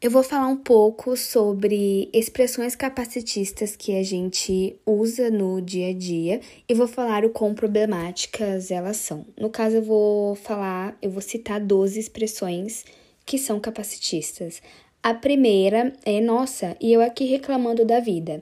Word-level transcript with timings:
Eu 0.00 0.12
vou 0.12 0.22
falar 0.22 0.46
um 0.46 0.56
pouco 0.56 1.16
sobre 1.16 2.08
expressões 2.12 2.76
capacitistas 2.76 3.74
que 3.74 3.96
a 3.96 4.02
gente 4.04 4.76
usa 4.86 5.28
no 5.28 5.60
dia 5.60 5.88
a 5.88 5.92
dia 5.92 6.40
e 6.68 6.72
vou 6.72 6.86
falar 6.86 7.24
o 7.24 7.30
quão 7.30 7.52
problemáticas 7.52 8.70
elas 8.70 8.98
são. 8.98 9.26
No 9.36 9.50
caso, 9.50 9.74
eu 9.74 9.82
vou 9.82 10.36
falar, 10.36 10.96
eu 11.02 11.10
vou 11.10 11.20
citar 11.20 11.58
12 11.58 11.98
expressões 11.98 12.84
que 13.26 13.36
são 13.38 13.58
capacitistas. 13.58 14.62
A 15.02 15.14
primeira 15.14 15.92
é 16.06 16.20
nossa, 16.20 16.76
e 16.80 16.92
eu 16.92 17.00
aqui 17.00 17.24
reclamando 17.24 17.84
da 17.84 17.98
vida. 17.98 18.40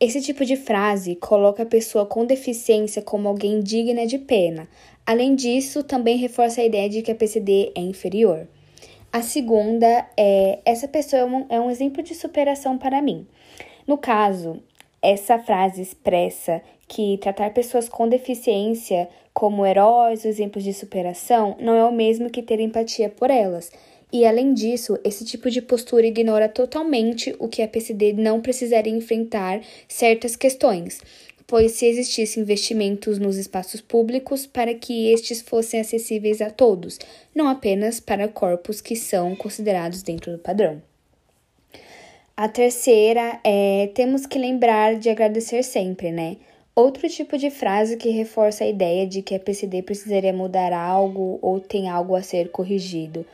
Esse 0.00 0.20
tipo 0.20 0.44
de 0.44 0.56
frase 0.56 1.14
coloca 1.14 1.62
a 1.62 1.66
pessoa 1.66 2.04
com 2.04 2.26
deficiência 2.26 3.00
como 3.00 3.28
alguém 3.28 3.60
digna 3.60 4.08
de 4.08 4.18
pena. 4.18 4.68
Além 5.06 5.36
disso, 5.36 5.84
também 5.84 6.16
reforça 6.16 6.60
a 6.60 6.64
ideia 6.64 6.88
de 6.88 7.00
que 7.00 7.12
a 7.12 7.14
PCD 7.14 7.70
é 7.76 7.80
inferior. 7.80 8.48
A 9.12 9.22
segunda 9.22 10.06
é: 10.16 10.60
essa 10.64 10.86
pessoa 10.86 11.22
é 11.22 11.24
um, 11.24 11.46
é 11.48 11.60
um 11.60 11.70
exemplo 11.70 12.02
de 12.02 12.14
superação 12.14 12.78
para 12.78 13.02
mim. 13.02 13.26
No 13.86 13.98
caso, 13.98 14.62
essa 15.02 15.38
frase 15.38 15.82
expressa 15.82 16.62
que 16.86 17.18
tratar 17.18 17.52
pessoas 17.52 17.88
com 17.88 18.08
deficiência 18.08 19.08
como 19.32 19.66
heróis 19.66 20.24
ou 20.24 20.30
exemplos 20.30 20.62
de 20.62 20.72
superação 20.72 21.56
não 21.58 21.74
é 21.74 21.84
o 21.84 21.92
mesmo 21.92 22.30
que 22.30 22.42
ter 22.42 22.60
empatia 22.60 23.08
por 23.08 23.30
elas. 23.30 23.72
E 24.12 24.26
além 24.26 24.52
disso, 24.52 24.98
esse 25.04 25.24
tipo 25.24 25.50
de 25.50 25.62
postura 25.62 26.06
ignora 26.06 26.48
totalmente 26.48 27.34
o 27.38 27.48
que 27.48 27.62
a 27.62 27.68
PCD 27.68 28.12
não 28.12 28.40
precisaria 28.40 28.92
enfrentar 28.92 29.60
certas 29.88 30.34
questões, 30.34 31.00
pois 31.50 31.72
se 31.72 31.86
existissem 31.86 32.44
investimentos 32.44 33.18
nos 33.18 33.36
espaços 33.36 33.80
públicos 33.80 34.46
para 34.46 34.72
que 34.72 35.12
estes 35.12 35.42
fossem 35.42 35.80
acessíveis 35.80 36.40
a 36.40 36.48
todos, 36.48 36.96
não 37.34 37.48
apenas 37.48 37.98
para 37.98 38.28
corpos 38.28 38.80
que 38.80 38.94
são 38.94 39.34
considerados 39.34 40.00
dentro 40.04 40.30
do 40.30 40.38
padrão. 40.38 40.80
A 42.36 42.48
terceira 42.48 43.40
é 43.42 43.90
temos 43.96 44.26
que 44.26 44.38
lembrar 44.38 44.94
de 44.94 45.10
agradecer 45.10 45.64
sempre, 45.64 46.12
né? 46.12 46.36
Outro 46.72 47.08
tipo 47.08 47.36
de 47.36 47.50
frase 47.50 47.96
que 47.96 48.10
reforça 48.10 48.62
a 48.62 48.68
ideia 48.68 49.04
de 49.04 49.20
que 49.20 49.34
a 49.34 49.40
PCD 49.40 49.82
precisaria 49.82 50.32
mudar 50.32 50.72
algo 50.72 51.40
ou 51.42 51.58
tem 51.58 51.88
algo 51.88 52.14
a 52.14 52.22
ser 52.22 52.52
corrigido. 52.52 53.26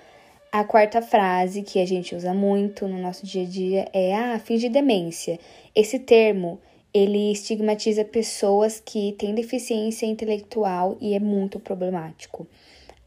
A 0.50 0.64
quarta 0.64 1.02
frase 1.02 1.60
que 1.60 1.78
a 1.78 1.86
gente 1.86 2.14
usa 2.14 2.32
muito 2.32 2.88
no 2.88 2.96
nosso 2.96 3.26
dia 3.26 3.42
a 3.42 3.46
dia 3.46 3.88
é 3.92 4.14
ah, 4.14 4.38
fingir 4.38 4.70
demência. 4.70 5.38
Esse 5.74 5.98
termo 5.98 6.58
ele 6.96 7.32
estigmatiza 7.32 8.04
pessoas 8.04 8.80
que 8.80 9.12
têm 9.18 9.34
deficiência 9.34 10.06
intelectual 10.06 10.96
e 10.98 11.14
é 11.14 11.20
muito 11.20 11.60
problemático. 11.60 12.46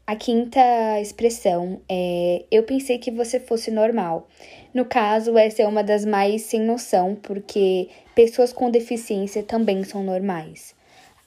A 0.06 0.14
quinta 0.14 0.60
expressão 1.00 1.80
é 1.88 2.44
eu 2.50 2.62
pensei 2.62 2.98
que 2.98 3.10
você 3.10 3.40
fosse 3.40 3.70
normal. 3.70 4.28
No 4.72 4.84
caso, 4.84 5.36
essa 5.36 5.62
é 5.62 5.66
uma 5.66 5.82
das 5.82 6.04
mais 6.04 6.42
sem 6.42 6.60
noção, 6.60 7.16
porque 7.16 7.88
pessoas 8.14 8.52
com 8.52 8.70
deficiência 8.70 9.42
também 9.42 9.82
são 9.82 10.02
normais. 10.04 10.74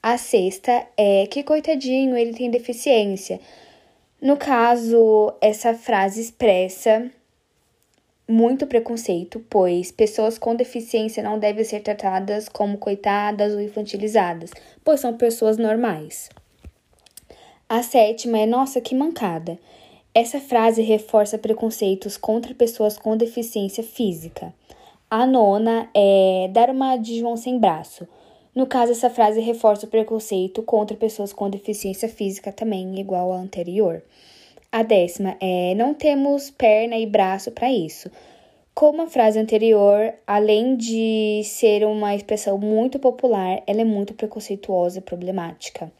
A 0.02 0.17
sexta 0.17 0.86
é 0.97 1.28
que 1.28 1.44
coitadinho, 1.44 2.16
ele 2.17 2.34
tem 2.34 2.50
deficiência. 2.50 3.39
No 4.22 4.38
caso, 4.38 5.34
essa 5.41 5.73
frase 5.73 6.22
expressa 6.22 7.09
muito 8.27 8.66
preconceito, 8.66 9.43
pois 9.49 9.91
pessoas 9.91 10.38
com 10.38 10.55
deficiência 10.55 11.21
não 11.21 11.38
devem 11.38 11.63
ser 11.63 11.81
tratadas 11.81 12.47
como 12.47 12.77
coitadas 12.77 13.53
ou 13.53 13.61
infantilizadas, 13.61 14.52
pois 14.83 14.99
são 14.99 15.17
pessoas 15.17 15.57
normais. 15.57 16.29
A 17.67 17.81
sétima 17.81 18.39
é: 18.39 18.45
nossa, 18.45 18.79
que 18.79 18.95
mancada. 18.95 19.57
Essa 20.13 20.39
frase 20.39 20.81
reforça 20.81 21.39
preconceitos 21.39 22.17
contra 22.17 22.53
pessoas 22.53 22.97
com 22.97 23.17
deficiência 23.17 23.83
física. 23.83 24.53
A 25.09 25.25
nona 25.25 25.89
é 25.94 26.49
dar 26.51 26.69
uma 26.69 26.97
de 26.97 27.19
João 27.19 27.35
sem 27.35 27.57
braço. 27.57 28.07
No 28.53 28.67
caso, 28.67 28.91
essa 28.91 29.09
frase 29.09 29.41
reforça 29.41 29.88
o 29.88 29.89
preconceito 29.89 30.61
contra 30.61 30.95
pessoas 30.95 31.34
com 31.34 31.50
deficiência 31.50 32.07
física 32.07 32.51
também, 32.51 33.00
igual 33.00 33.34
à 33.34 33.38
anterior. 33.38 34.03
A 34.73 34.81
décima 34.81 35.38
é: 35.39 35.75
não 35.75 35.94
temos 35.94 36.50
perna 36.50 36.97
e 36.97 37.06
braço 37.06 37.51
para 37.51 37.72
isso. 37.72 38.09
Como 38.73 39.03
a 39.03 39.07
frase 39.07 39.38
anterior, 39.38 40.11
além 40.25 40.75
de 40.75 41.44
ser 41.45 41.85
uma 41.85 42.16
expressão 42.16 42.57
muito 42.57 42.97
popular, 42.97 43.61
ela 43.67 43.81
é 43.81 43.84
muito 43.84 44.16
preconceituosa 44.16 44.97
e 44.97 45.01
problemática. 45.01 45.91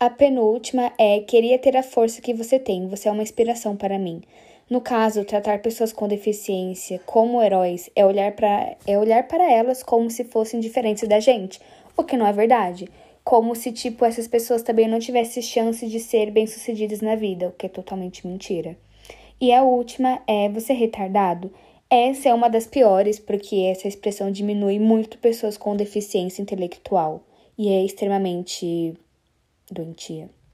A 0.00 0.10
penúltima 0.10 0.92
é: 0.98 1.20
queria 1.20 1.56
ter 1.56 1.76
a 1.76 1.84
força 1.84 2.20
que 2.20 2.34
você 2.34 2.58
tem, 2.58 2.88
você 2.88 3.08
é 3.08 3.12
uma 3.12 3.22
inspiração 3.22 3.76
para 3.76 3.96
mim. 3.96 4.22
No 4.68 4.80
caso, 4.80 5.24
tratar 5.24 5.62
pessoas 5.62 5.92
com 5.92 6.08
deficiência 6.08 7.00
como 7.06 7.40
heróis 7.40 7.88
é 7.94 8.04
olhar 8.04 8.32
para 8.32 8.76
é 8.88 8.98
olhar 8.98 9.28
para 9.28 9.48
elas 9.52 9.84
como 9.84 10.10
se 10.10 10.24
fossem 10.24 10.58
diferentes 10.58 11.08
da 11.08 11.20
gente, 11.20 11.60
o 11.96 12.02
que 12.02 12.16
não 12.16 12.26
é 12.26 12.32
verdade 12.32 12.88
como 13.30 13.54
se, 13.54 13.70
tipo, 13.70 14.04
essas 14.04 14.26
pessoas 14.26 14.60
também 14.60 14.88
não 14.88 14.98
tivessem 14.98 15.40
chance 15.40 15.86
de 15.86 16.00
ser 16.00 16.32
bem-sucedidas 16.32 17.00
na 17.00 17.14
vida, 17.14 17.46
o 17.46 17.52
que 17.52 17.66
é 17.66 17.68
totalmente 17.68 18.26
mentira. 18.26 18.76
E 19.40 19.52
a 19.52 19.62
última 19.62 20.20
é 20.26 20.48
você 20.48 20.72
retardado. 20.72 21.54
Essa 21.88 22.30
é 22.30 22.34
uma 22.34 22.50
das 22.50 22.66
piores, 22.66 23.20
porque 23.20 23.54
essa 23.70 23.86
expressão 23.86 24.32
diminui 24.32 24.80
muito 24.80 25.16
pessoas 25.18 25.56
com 25.56 25.76
deficiência 25.76 26.42
intelectual 26.42 27.22
e 27.56 27.68
é 27.68 27.84
extremamente 27.84 28.94
doentia. 29.70 30.28